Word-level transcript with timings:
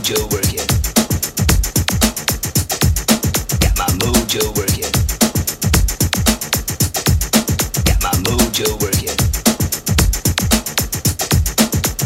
mojo 0.00 0.30
working. 0.32 0.66
Got 3.60 3.76
my 3.76 3.86
mojo 3.98 4.42
working. 4.56 4.92
Got 7.84 8.02
my 8.02 8.10
mojo 8.24 8.80
working. 8.80 9.16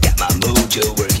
Got 0.00 0.18
my 0.18 0.28
mojo 0.40 0.98
working. 0.98 1.11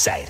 side. 0.00 0.29